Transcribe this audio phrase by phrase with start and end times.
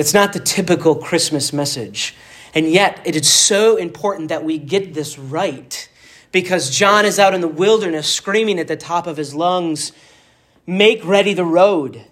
[0.00, 2.16] That's not the typical Christmas message.
[2.54, 5.90] And yet, it is so important that we get this right
[6.32, 9.92] because John is out in the wilderness screaming at the top of his lungs,
[10.66, 12.06] Make ready the road.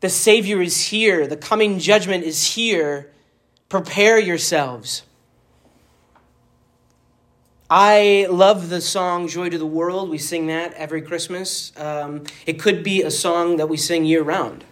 [0.00, 1.26] The Savior is here.
[1.26, 3.12] The coming judgment is here.
[3.68, 5.02] Prepare yourselves.
[7.68, 10.08] I love the song Joy to the World.
[10.08, 11.70] We sing that every Christmas.
[11.76, 14.64] Um, it could be a song that we sing year round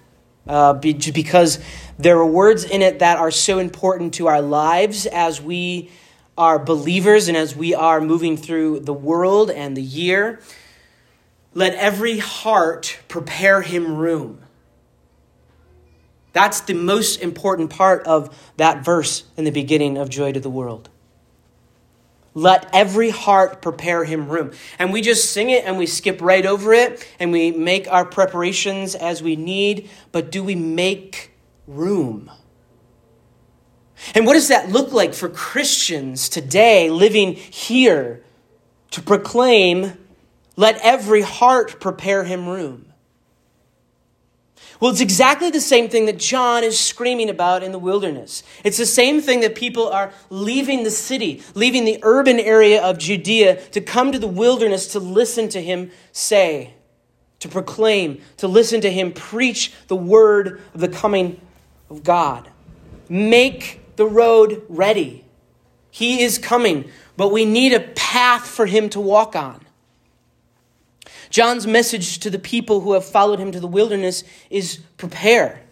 [0.46, 1.58] uh, because
[1.98, 5.90] there are words in it that are so important to our lives as we
[6.36, 10.40] are believers and as we are moving through the world and the year.
[11.54, 14.42] Let every heart prepare him room.
[16.34, 20.50] That's the most important part of that verse in the beginning of Joy to the
[20.50, 20.90] World.
[22.34, 24.52] Let every heart prepare him room.
[24.78, 28.04] And we just sing it and we skip right over it and we make our
[28.04, 31.30] preparations as we need, but do we make
[31.66, 32.30] room?
[34.14, 38.22] And what does that look like for Christians today living here
[38.90, 39.92] to proclaim,
[40.56, 42.92] let every heart prepare him room?
[44.78, 48.42] Well, it's exactly the same thing that John is screaming about in the wilderness.
[48.62, 52.98] It's the same thing that people are leaving the city, leaving the urban area of
[52.98, 56.74] Judea to come to the wilderness to listen to him say,
[57.40, 61.40] to proclaim, to listen to him preach the word of the coming
[61.90, 62.50] of God.
[63.08, 65.24] Make the road ready.
[65.90, 69.64] He is coming, but we need a path for him to walk on.
[71.30, 75.62] John's message to the people who have followed him to the wilderness is prepare.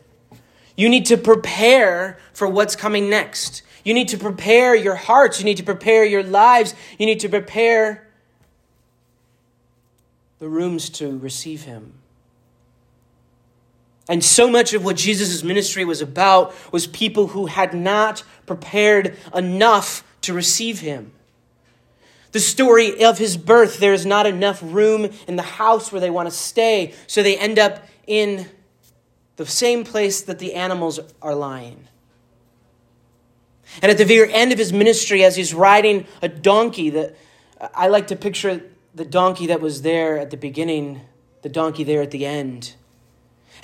[0.77, 3.63] You need to prepare for what's coming next.
[3.85, 5.39] You need to prepare your hearts.
[5.39, 6.75] You need to prepare your lives.
[6.99, 8.09] You need to prepare
[10.39, 11.95] the rooms to receive him.
[14.09, 19.17] And so much of what Jesus' ministry was about was people who had not prepared
[19.35, 21.13] enough to receive him.
[22.33, 26.11] The story of his birth, there is not enough room in the house where they
[26.11, 28.49] want to stay, so they end up in
[29.37, 31.89] the same place that the animals are lying.
[33.83, 37.17] And at the very end of his ministry, as he's riding a donkey, that
[37.75, 38.63] I like to picture
[38.95, 41.01] the donkey that was there at the beginning,
[41.43, 42.75] the donkey there at the end.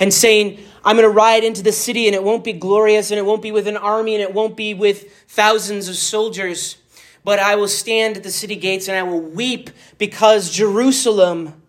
[0.00, 3.19] And saying, I'm going to ride into the city and it won't be glorious and
[3.19, 6.78] it won't be with an army and it won't be with thousands of soldiers.
[7.22, 11.62] But I will stand at the city gates and I will weep because Jerusalem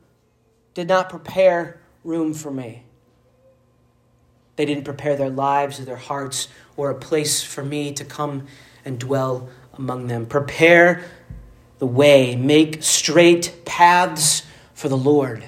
[0.73, 2.83] did not prepare room for me.
[4.55, 6.47] They didn't prepare their lives or their hearts
[6.77, 8.47] or a place for me to come
[8.85, 10.25] and dwell among them.
[10.25, 11.03] Prepare
[11.79, 14.43] the way, make straight paths
[14.73, 15.47] for the Lord.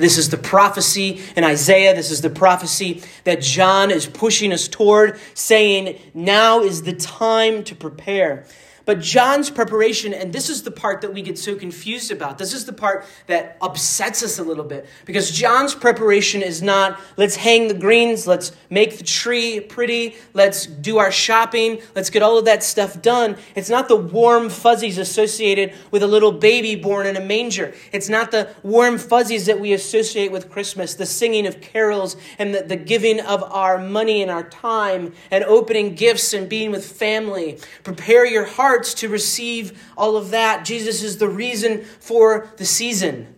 [0.00, 1.94] This is the prophecy in Isaiah.
[1.94, 7.62] This is the prophecy that John is pushing us toward, saying, Now is the time
[7.64, 8.46] to prepare.
[8.84, 12.38] But John's preparation, and this is the part that we get so confused about.
[12.38, 14.86] This is the part that upsets us a little bit.
[15.04, 20.66] Because John's preparation is not, let's hang the greens, let's make the tree pretty, let's
[20.66, 23.36] do our shopping, let's get all of that stuff done.
[23.54, 27.74] It's not the warm fuzzies associated with a little baby born in a manger.
[27.92, 32.54] It's not the warm fuzzies that we associate with Christmas, the singing of carols and
[32.54, 36.84] the, the giving of our money and our time and opening gifts and being with
[36.84, 37.58] family.
[37.82, 40.64] Prepare your heart hearts to receive all of that.
[40.64, 43.34] Jesus is the reason for the season.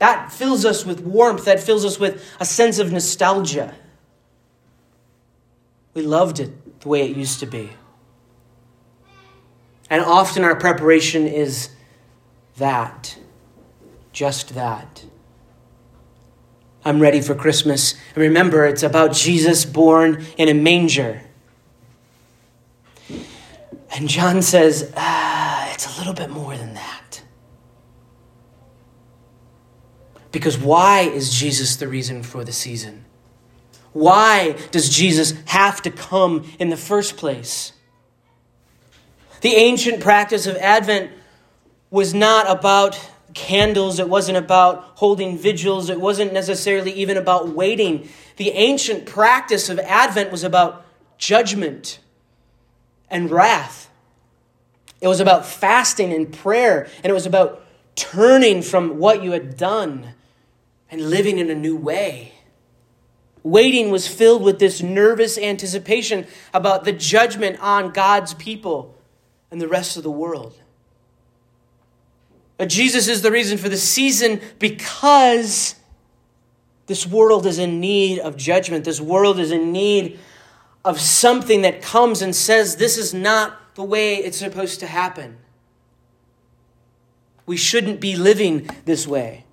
[0.00, 3.74] That fills us with warmth, that fills us with a sense of nostalgia.
[5.94, 7.70] We loved it the way it used to be.
[9.88, 11.70] And often our preparation is
[12.58, 13.18] that,
[14.12, 15.06] just that.
[16.84, 17.94] I'm ready for Christmas.
[18.14, 21.22] And remember, it's about Jesus born in a manger.
[23.94, 27.22] And John says, ah, it's a little bit more than that.
[30.32, 33.04] Because why is Jesus the reason for the season?
[33.92, 37.72] Why does Jesus have to come in the first place?
[39.40, 41.10] The ancient practice of Advent
[41.90, 43.00] was not about
[43.32, 48.08] candles, it wasn't about holding vigils, it wasn't necessarily even about waiting.
[48.36, 50.84] The ancient practice of Advent was about
[51.16, 51.98] judgment
[53.10, 53.90] and wrath.
[55.00, 57.62] It was about fasting and prayer, and it was about
[57.94, 60.14] turning from what you had done
[60.90, 62.32] and living in a new way.
[63.42, 68.94] Waiting was filled with this nervous anticipation about the judgment on God's people
[69.50, 70.54] and the rest of the world.
[72.56, 75.76] But Jesus is the reason for the season because
[76.86, 78.84] This world is in need of judgment.
[78.84, 80.18] This world is in need
[80.86, 85.36] of something that comes and says, This is not the way it's supposed to happen.
[87.44, 89.44] We shouldn't be living this way.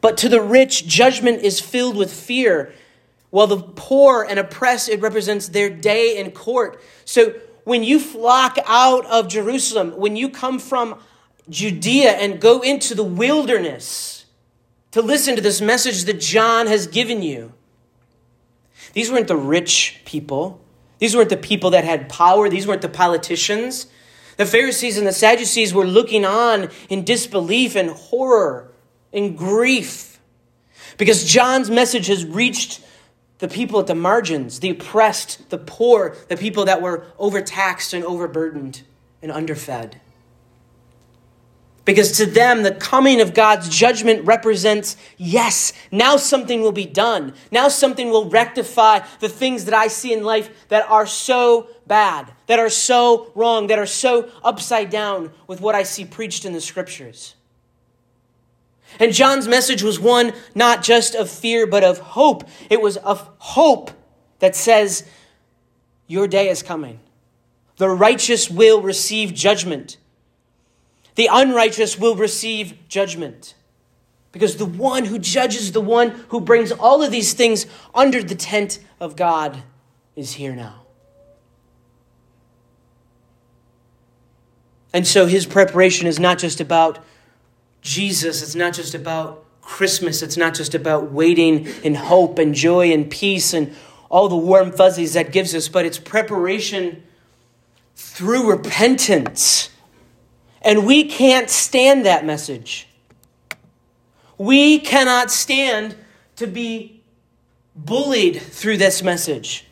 [0.00, 2.72] But to the rich, judgment is filled with fear,
[3.28, 6.82] while the poor and oppressed, it represents their day in court.
[7.04, 7.34] So
[7.64, 10.98] when you flock out of Jerusalem, when you come from
[11.50, 14.24] Judea and go into the wilderness
[14.92, 17.52] to listen to this message that John has given you,
[18.92, 20.60] these weren't the rich people.
[20.98, 22.48] These weren't the people that had power.
[22.48, 23.86] These weren't the politicians.
[24.36, 28.72] The Pharisees and the Sadducees were looking on in disbelief and horror
[29.12, 30.18] and grief
[30.96, 32.80] because John's message has reached
[33.38, 38.04] the people at the margins, the oppressed, the poor, the people that were overtaxed and
[38.04, 38.82] overburdened
[39.22, 39.96] and underfed.
[41.90, 47.34] Because to them, the coming of God's judgment represents yes, now something will be done.
[47.50, 52.32] Now something will rectify the things that I see in life that are so bad,
[52.46, 56.52] that are so wrong, that are so upside down with what I see preached in
[56.52, 57.34] the scriptures.
[59.00, 62.48] And John's message was one not just of fear, but of hope.
[62.70, 63.90] It was of hope
[64.38, 65.04] that says,
[66.06, 67.00] Your day is coming.
[67.78, 69.96] The righteous will receive judgment.
[71.14, 73.54] The unrighteous will receive judgment.
[74.32, 78.34] Because the one who judges, the one who brings all of these things under the
[78.34, 79.62] tent of God,
[80.14, 80.82] is here now.
[84.92, 86.98] And so his preparation is not just about
[87.80, 92.92] Jesus, it's not just about Christmas, it's not just about waiting in hope and joy
[92.92, 93.74] and peace and
[94.10, 97.02] all the warm fuzzies that gives us, but it's preparation
[97.94, 99.70] through repentance
[100.62, 102.88] and we can't stand that message.
[104.38, 105.96] We cannot stand
[106.36, 107.02] to be
[107.74, 109.66] bullied through this message.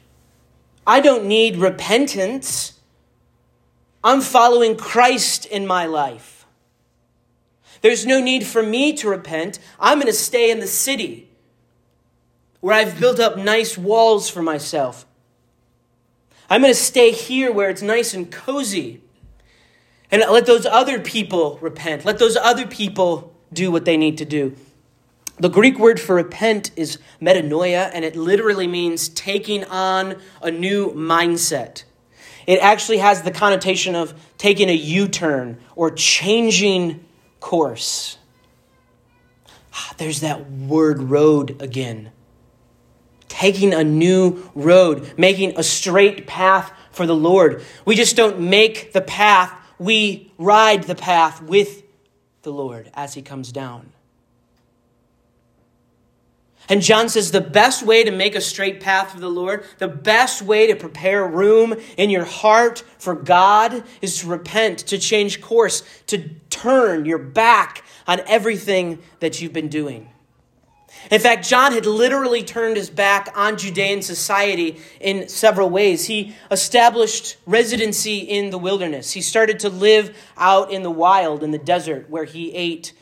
[0.87, 2.79] I don't need repentance.
[4.03, 6.47] I'm following Christ in my life.
[7.81, 9.59] There's no need for me to repent.
[9.79, 11.29] I'm going to stay in the city
[12.61, 15.07] where I've built up nice walls for myself.
[16.51, 19.03] I'm going to stay here where it's nice and cozy.
[20.11, 22.05] And let those other people repent.
[22.05, 24.57] Let those other people do what they need to do.
[25.39, 30.91] The Greek word for repent is metanoia, and it literally means taking on a new
[30.93, 31.85] mindset.
[32.47, 37.05] It actually has the connotation of taking a U turn or changing
[37.41, 38.19] course.
[39.75, 42.11] Ah, there's that word road again.
[43.29, 47.63] Taking a new road, making a straight path for the Lord.
[47.85, 51.83] We just don't make the path we ride the path with
[52.43, 53.93] the Lord as he comes down.
[56.69, 59.89] And John says the best way to make a straight path for the Lord, the
[59.89, 65.41] best way to prepare room in your heart for God is to repent, to change
[65.41, 70.11] course, to turn your back on everything that you've been doing.
[71.11, 76.07] In fact, John had literally turned his back on Judean society in several ways.
[76.07, 79.13] He established residency in the wilderness.
[79.13, 82.93] He started to live out in the wild, in the desert, where he ate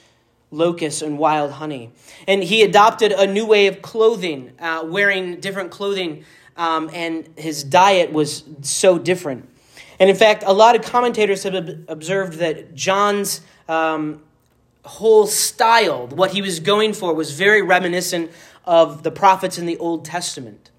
[0.50, 1.90] locusts and wild honey.
[2.28, 6.24] And he adopted a new way of clothing, uh, wearing different clothing,
[6.56, 9.48] um, and his diet was so different.
[9.98, 11.54] And in fact, a lot of commentators have
[11.88, 14.22] observed that John's um,
[14.86, 18.30] whole style, what he was going for, was very reminiscent
[18.64, 20.70] of the prophets in the Old Testament.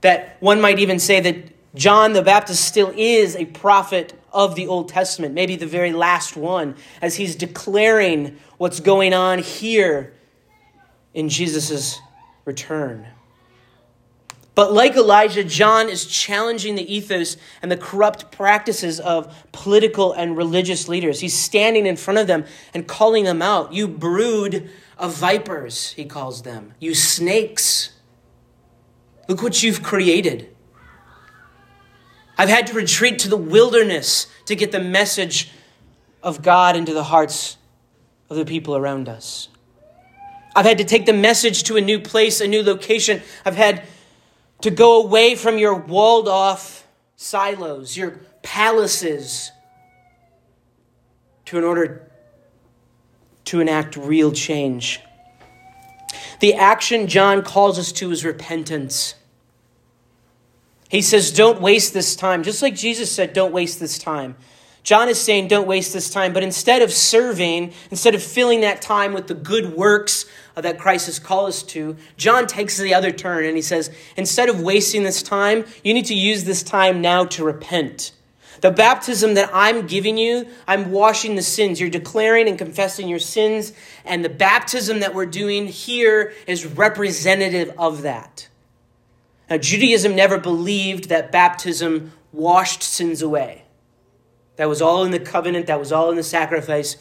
[0.00, 4.66] That one might even say that John the Baptist still is a prophet of the
[4.66, 10.14] Old Testament, maybe the very last one, as he's declaring what's going on here
[11.14, 11.98] in Jesus'
[12.44, 13.06] return.
[14.56, 20.34] But like Elijah, John is challenging the ethos and the corrupt practices of political and
[20.34, 21.20] religious leaders.
[21.20, 23.74] He's standing in front of them and calling them out.
[23.74, 26.72] You brood of vipers, he calls them.
[26.80, 27.92] You snakes.
[29.28, 30.48] Look what you've created.
[32.38, 35.50] I've had to retreat to the wilderness to get the message
[36.22, 37.58] of God into the hearts
[38.30, 39.48] of the people around us.
[40.54, 43.20] I've had to take the message to a new place, a new location.
[43.44, 43.82] I've had
[44.60, 46.86] to go away from your walled off
[47.16, 49.52] silos, your palaces,
[51.46, 52.10] to in order
[53.44, 55.00] to enact real change.
[56.40, 59.14] The action John calls us to is repentance.
[60.88, 62.42] He says, Don't waste this time.
[62.42, 64.36] Just like Jesus said, Don't waste this time.
[64.86, 68.80] John is saying, don't waste this time, but instead of serving, instead of filling that
[68.80, 70.26] time with the good works
[70.56, 73.90] uh, that Christ has called us to, John takes the other turn and he says,
[74.16, 78.12] instead of wasting this time, you need to use this time now to repent.
[78.60, 81.80] The baptism that I'm giving you, I'm washing the sins.
[81.80, 83.72] You're declaring and confessing your sins,
[84.04, 88.46] and the baptism that we're doing here is representative of that.
[89.50, 93.64] Now, Judaism never believed that baptism washed sins away.
[94.56, 96.96] That was all in the covenant, that was all in the sacrifice.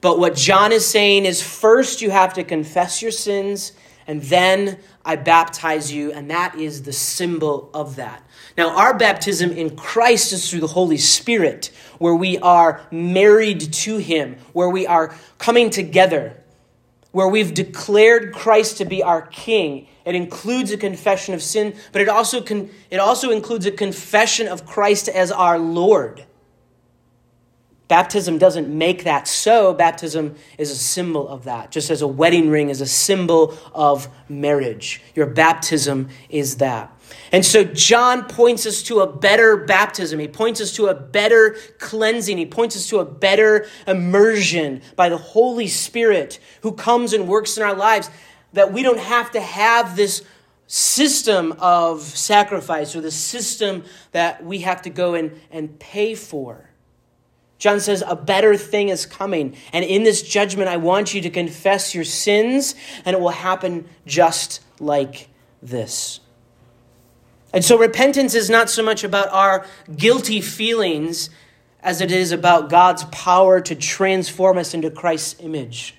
[0.00, 3.72] But what John is saying is first you have to confess your sins,
[4.06, 8.22] and then I baptize you, and that is the symbol of that.
[8.56, 13.98] Now, our baptism in Christ is through the Holy Spirit, where we are married to
[13.98, 16.36] Him, where we are coming together,
[17.12, 19.86] where we've declared Christ to be our King.
[20.04, 24.48] It includes a confession of sin, but it also, con- it also includes a confession
[24.48, 26.24] of Christ as our Lord.
[27.92, 29.74] Baptism doesn't make that so.
[29.74, 34.08] Baptism is a symbol of that, just as a wedding ring is a symbol of
[34.30, 35.02] marriage.
[35.14, 36.90] Your baptism is that.
[37.32, 40.20] And so John points us to a better baptism.
[40.20, 42.38] He points us to a better cleansing.
[42.38, 47.58] He points us to a better immersion by the Holy Spirit who comes and works
[47.58, 48.08] in our lives,
[48.54, 50.24] that we don't have to have this
[50.66, 56.71] system of sacrifice or the system that we have to go and, and pay for.
[57.62, 59.54] John says, A better thing is coming.
[59.72, 63.88] And in this judgment, I want you to confess your sins, and it will happen
[64.04, 65.28] just like
[65.62, 66.18] this.
[67.52, 69.64] And so repentance is not so much about our
[69.96, 71.30] guilty feelings
[71.84, 75.94] as it is about God's power to transform us into Christ's image.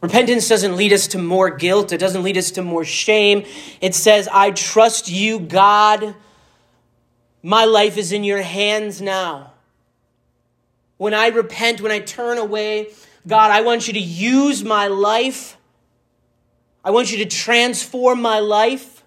[0.00, 3.44] Repentance doesn't lead us to more guilt, it doesn't lead us to more shame.
[3.80, 6.16] It says, I trust you, God
[7.48, 9.54] my life is in your hands now.
[10.98, 12.90] When I repent, when I turn away,
[13.26, 15.56] God, I want you to use my life.
[16.84, 19.02] I want you to transform my life.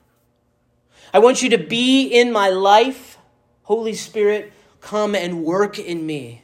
[1.13, 3.19] I want you to be in my life.
[3.61, 6.41] Holy Spirit, come and work in me.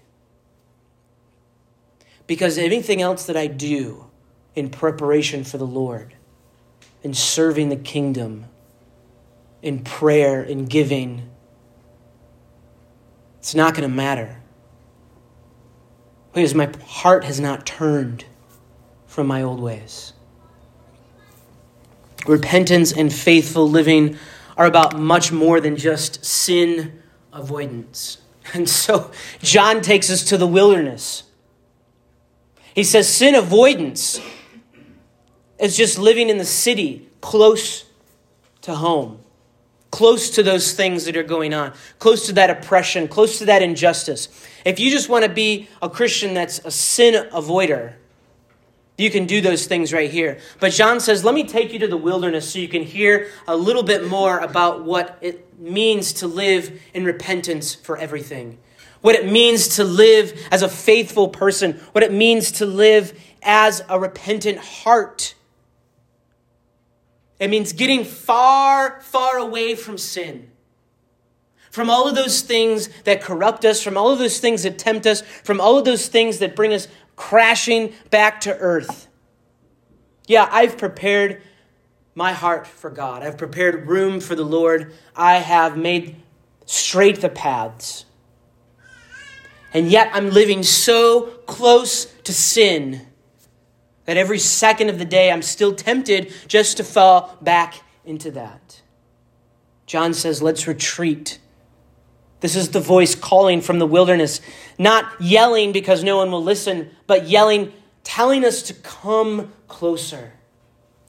[2.27, 4.06] Because anything else that I do
[4.54, 6.13] in preparation for the Lord,
[7.01, 8.46] in serving the kingdom,
[9.63, 11.32] in prayer, in giving,
[13.48, 14.42] it's not going to matter.
[16.34, 18.25] Because my heart has not turned
[19.06, 20.12] from my old ways.
[22.25, 24.18] Repentance and faithful living
[24.58, 27.01] are about much more than just sin
[27.32, 28.18] avoidance.
[28.54, 29.12] And so
[29.42, 31.24] John takes us to the wilderness.
[32.75, 34.20] He says sin avoidance
[35.58, 37.86] is just living in the city close
[38.63, 39.24] to home
[39.91, 43.62] close to those things that are going on, close to that oppression, close to that
[43.62, 44.27] injustice.
[44.65, 47.94] If you just want to be a Christian that's a sin avoider,
[48.98, 50.39] you can do those things right here.
[50.60, 53.56] But John says, let me take you to the wilderness so you can hear a
[53.56, 58.58] little bit more about what it means to live in repentance for everything.
[59.01, 61.74] What it means to live as a faithful person.
[61.91, 65.36] What it means to live as a repentant heart.
[67.39, 70.51] It means getting far, far away from sin.
[71.72, 75.06] From all of those things that corrupt us, from all of those things that tempt
[75.06, 79.08] us, from all of those things that bring us crashing back to earth.
[80.27, 81.41] Yeah, I've prepared
[82.15, 83.22] my heart for God.
[83.22, 84.94] I've prepared room for the Lord.
[85.15, 86.15] I have made
[86.65, 88.06] straight the paths.
[89.74, 93.07] And yet I'm living so close to sin
[94.08, 98.82] that every second of the day I'm still tempted just to fall back into that.
[99.86, 101.40] John says, let's retreat.
[102.40, 104.42] This is the voice calling from the wilderness,
[104.80, 107.74] not yelling because no one will listen, but yelling,
[108.04, 110.32] telling us to come closer.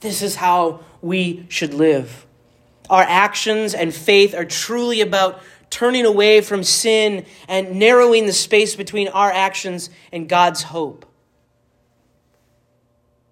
[0.01, 2.25] This is how we should live.
[2.89, 8.75] Our actions and faith are truly about turning away from sin and narrowing the space
[8.75, 11.08] between our actions and God's hope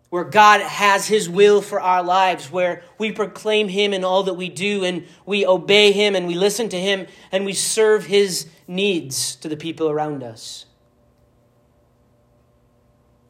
[0.09, 4.35] where God has His will for our lives, where we proclaim Him in all that
[4.35, 8.47] we do, and we obey Him, and we listen to Him, and we serve His
[8.67, 10.65] needs to the people around us.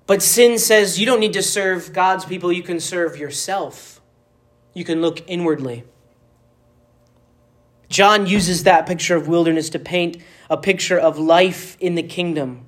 [0.06, 4.00] But sin says you don't need to serve God's people, you can serve yourself.
[4.74, 5.84] You can look inwardly.
[7.90, 10.18] John uses that picture of wilderness to paint
[10.50, 12.67] a picture of life in the kingdom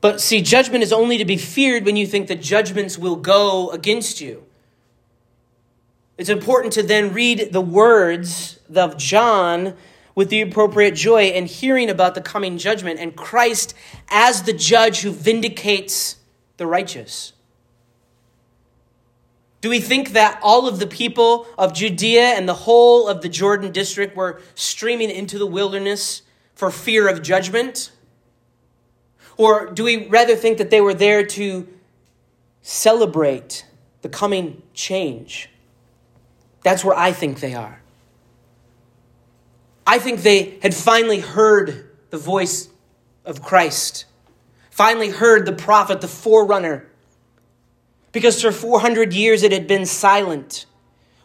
[0.00, 3.70] but see, judgment is only to be feared when you think that judgments will go
[3.70, 4.44] against you.
[6.18, 9.74] It's important to then read the words of John
[10.14, 13.74] with the appropriate joy and hearing about the coming judgment and Christ
[14.08, 16.16] as the judge who vindicates
[16.56, 17.32] the righteous?
[19.60, 23.28] Do we think that all of the people of Judea and the whole of the
[23.28, 26.22] Jordan district were streaming into the wilderness
[26.54, 27.90] for fear of judgment?
[29.36, 31.68] Or do we rather think that they were there to
[32.62, 33.66] celebrate
[34.02, 35.50] the coming change?
[36.62, 37.80] That's where I think they are.
[39.86, 42.68] I think they had finally heard the voice
[43.24, 44.06] of Christ,
[44.70, 46.86] finally heard the prophet, the forerunner,
[48.10, 50.66] because for 400 years it had been silent.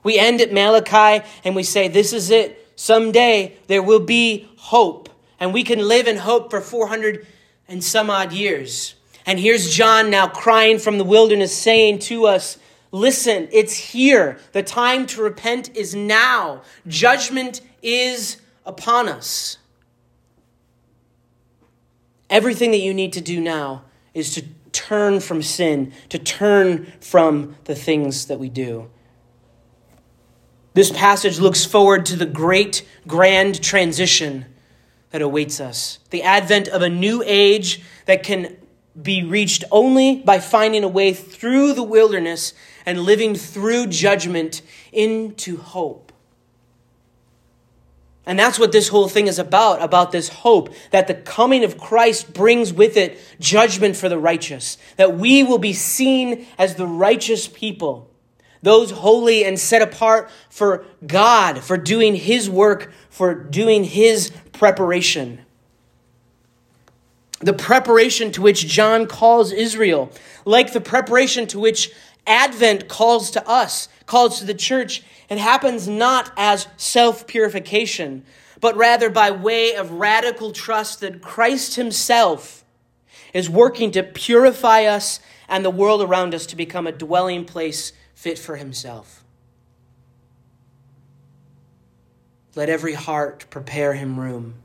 [0.04, 2.58] We end at Malachi and we say, This is it.
[2.76, 7.26] Someday there will be hope, and we can live in hope for 400
[7.72, 8.96] and some odd years.
[9.26, 12.58] And here's John now crying from the wilderness, saying to us,
[12.92, 14.38] Listen, it's here.
[14.52, 16.62] The time to repent is now.
[16.86, 19.58] Judgment is upon us.
[22.30, 27.56] Everything that you need to do now is to turn from sin, to turn from
[27.64, 28.90] the things that we do.
[30.74, 34.51] This passage looks forward to the great grand transition
[35.12, 38.58] that awaits us, the advent of a new age that can
[39.00, 42.54] be reached only by finding a way through the wilderness
[42.86, 46.12] and living through judgment into hope.
[48.26, 51.78] And that's what this whole thing is about, about this hope that the coming of
[51.78, 56.86] Christ brings with it judgment for the righteous, that we will be seen as the
[56.86, 58.11] righteous people,
[58.62, 65.42] those holy and set apart for God, for doing His work, for doing His preparation.
[67.40, 70.12] The preparation to which John calls Israel,
[70.46, 71.92] like the preparation to which
[72.28, 78.24] Advent calls to us, calls to the church, it happens not as self purification,
[78.60, 82.64] but rather by way of radical trust that Christ Himself
[83.34, 87.94] is working to purify us and the world around us to become a dwelling place
[88.22, 89.24] fit for Himself.
[92.56, 94.56] Let every heart prepare Him room.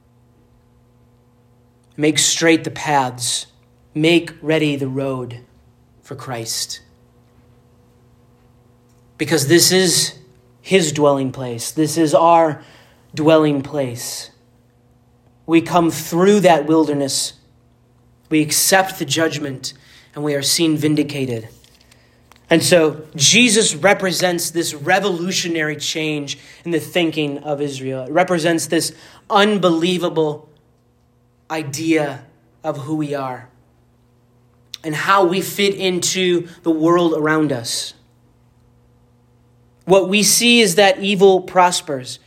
[1.96, 3.46] Make straight the paths,
[3.94, 5.40] make ready the road
[6.02, 6.80] for Christ
[9.18, 10.18] because this is
[10.60, 11.70] his dwelling place.
[11.70, 12.62] This is our
[13.14, 14.30] dwelling place.
[15.46, 17.34] We come through that wilderness.
[18.28, 19.72] We accept the judgment
[20.14, 21.48] and we are seen vindicated.
[22.48, 28.04] And so Jesus represents this revolutionary change in the thinking of Israel.
[28.04, 28.94] It represents this
[29.28, 30.48] unbelievable
[31.50, 32.24] idea
[32.62, 33.48] of who we are
[34.84, 37.94] and how we fit into the world around us.
[39.84, 42.20] What we see is that evil prospers.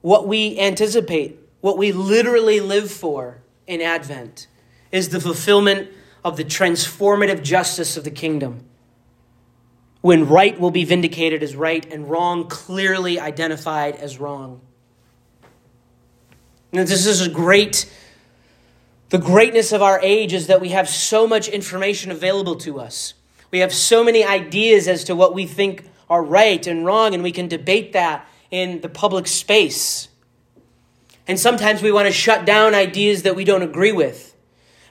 [0.00, 4.48] What we anticipate, what we literally live for in Advent,
[4.90, 5.88] is the fulfillment
[6.24, 8.64] of the transformative justice of the kingdom.
[10.02, 14.60] When right will be vindicated as right and wrong clearly identified as wrong.
[16.72, 17.90] Now, this is a great,
[19.10, 23.14] the greatness of our age is that we have so much information available to us.
[23.50, 27.22] We have so many ideas as to what we think are right and wrong, and
[27.22, 30.08] we can debate that in the public space.
[31.28, 34.34] And sometimes we want to shut down ideas that we don't agree with.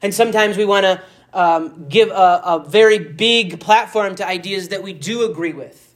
[0.02, 1.02] And sometimes we want to
[1.34, 5.96] um, give a, a very big platform to ideas that we do agree with.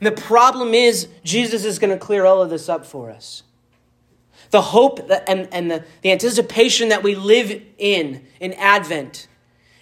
[0.00, 3.42] And the problem is, Jesus is going to clear all of this up for us.
[4.50, 9.28] The hope that, and, and the, the anticipation that we live in in Advent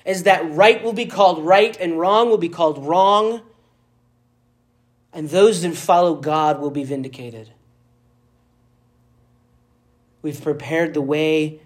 [0.05, 3.43] is that right will be called right and wrong will be called wrong
[5.13, 7.51] and those that follow God will be vindicated.
[10.23, 11.61] We've prepared the way,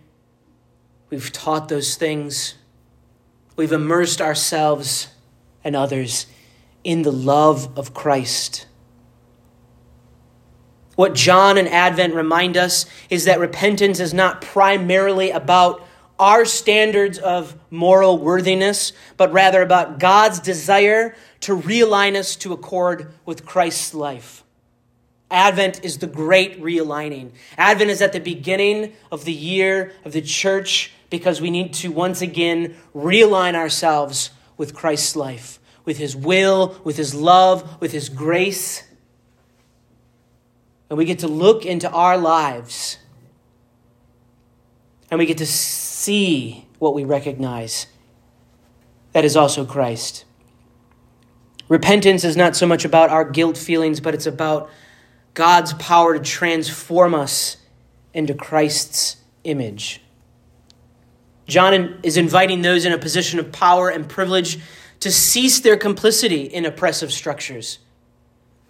[1.13, 2.55] we've taught those things,
[3.55, 5.09] we've immersed ourselves
[5.63, 6.25] and others
[6.85, 8.67] in the love of Christ.
[10.97, 15.87] What John and Advent remind us is that repentance is not primarily about
[16.19, 23.13] our standards of moral worthiness, but rather about God's desire to realign us to accord
[23.27, 24.45] with Christ's life.
[25.31, 27.33] Advent is the great realigning.
[27.59, 31.93] Advent is at the beginning of the year of the church because we need to
[31.93, 38.09] once again realign ourselves with Christ's life, with his will, with his love, with his
[38.09, 38.83] grace.
[40.89, 42.97] And we get to look into our lives
[45.11, 47.87] and we get to see what we recognize.
[49.13, 50.25] That is also Christ.
[51.69, 54.71] Repentance is not so much about our guilt feelings, but it's about
[55.35, 57.59] God's power to transform us
[58.15, 60.02] into Christ's image.
[61.53, 64.59] John is inviting those in a position of power and privilege
[65.01, 67.79] to cease their complicity in oppressive structures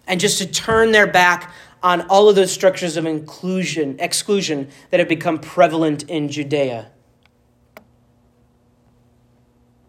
[0.05, 4.99] and just to turn their back on all of those structures of inclusion, exclusion that
[4.99, 6.89] have become prevalent in Judea.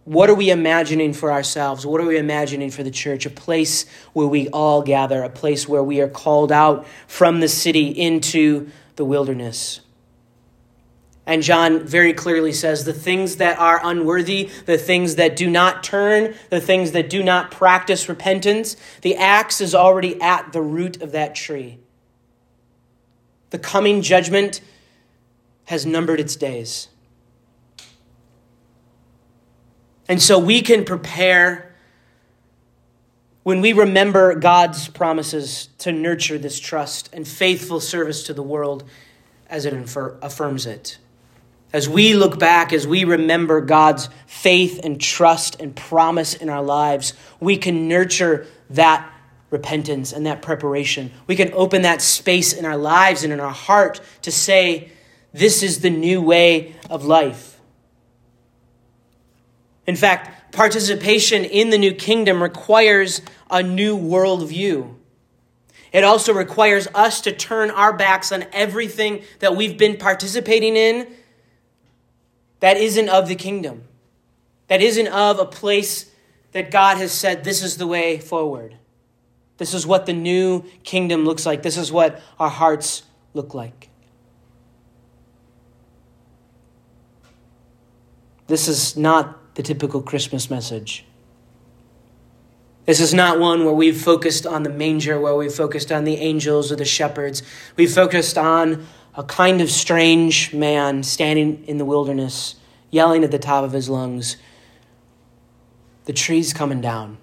[0.04, 1.84] What are we imagining for ourselves?
[1.84, 3.26] What are we imagining for the church?
[3.26, 7.48] A place where we all gather, a place where we are called out from the
[7.48, 9.80] city into the wilderness.
[11.26, 15.82] And John very clearly says the things that are unworthy, the things that do not
[15.82, 21.00] turn, the things that do not practice repentance, the axe is already at the root
[21.00, 21.78] of that tree.
[23.50, 24.60] The coming judgment
[25.64, 26.88] has numbered its days.
[30.06, 31.74] And so we can prepare
[33.44, 38.84] when we remember God's promises to nurture this trust and faithful service to the world
[39.48, 40.98] as it affirms it.
[41.74, 46.62] As we look back, as we remember God's faith and trust and promise in our
[46.62, 49.12] lives, we can nurture that
[49.50, 51.10] repentance and that preparation.
[51.26, 54.92] We can open that space in our lives and in our heart to say,
[55.32, 57.58] This is the new way of life.
[59.84, 64.94] In fact, participation in the new kingdom requires a new worldview.
[65.92, 71.08] It also requires us to turn our backs on everything that we've been participating in
[72.64, 73.84] that isn't of the kingdom,
[74.68, 76.10] that isn't of a place
[76.52, 78.78] that God has said, this is the way forward.
[79.58, 81.62] This is what the new kingdom looks like.
[81.62, 83.02] This is what our hearts
[83.34, 83.90] look like.
[88.46, 91.04] This is not the typical Christmas message.
[92.86, 96.16] This is not one where we've focused on the manger, where we've focused on the
[96.16, 97.42] angels or the shepherds.
[97.76, 102.56] We've focused on a kind of strange man standing in the wilderness,
[102.90, 104.36] yelling at the top of his lungs,
[106.06, 107.18] The tree's coming down.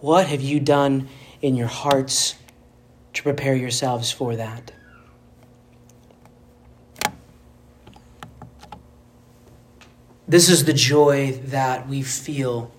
[0.00, 1.08] What have you done
[1.42, 2.34] in your hearts
[3.14, 4.72] to prepare yourselves for that?
[10.28, 12.70] This is the joy that we feel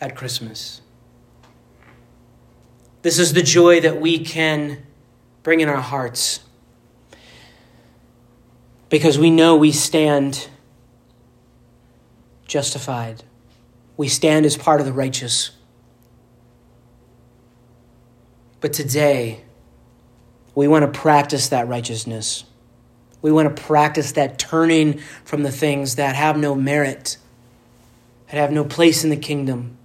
[0.00, 0.80] at Christmas.
[3.02, 4.84] This is the joy that we can
[5.46, 6.40] bring in our hearts
[8.88, 10.48] because we know we stand
[12.48, 13.22] justified.
[13.96, 15.52] We stand as part of the righteous.
[18.60, 19.42] But today,
[20.56, 22.42] we want to practice that righteousness.
[23.22, 27.18] We want to practice that turning from the things that have no merit,
[28.26, 29.78] that have no place in the kingdom,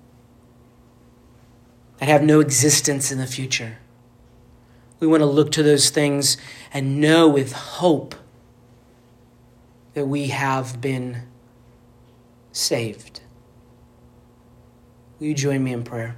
[2.00, 3.78] that have no existence in the future.
[5.02, 6.38] We want to look to those things
[6.72, 8.14] and know with hope
[9.96, 11.24] that we have been
[12.52, 13.22] saved.
[15.20, 16.16] Will you join me in prayer?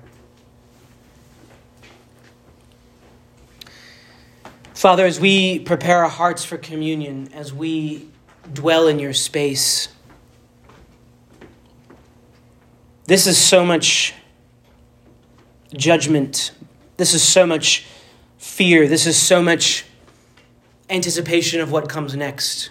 [4.74, 8.10] Father, as we prepare our hearts for communion, as we
[8.52, 9.88] dwell in your space,
[13.06, 14.13] this is so much
[15.74, 16.52] judgment.
[16.98, 17.86] This is so much
[18.54, 18.88] fear.
[18.88, 19.84] This is so much
[20.88, 22.70] anticipation of what comes next.